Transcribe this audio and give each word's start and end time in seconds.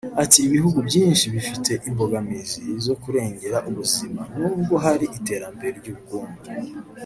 Ati 0.23 0.37
“Ibihugu 0.47 0.79
byinshi 0.89 1.25
bifite 1.35 1.71
imbogamizi 1.89 2.59
zo 2.85 2.95
kurengera 3.01 3.57
ubuzima 3.69 4.21
nubwo 4.37 4.73
hari 4.85 5.05
iterambere 5.17 5.73
ry’ubukungu 5.79 6.39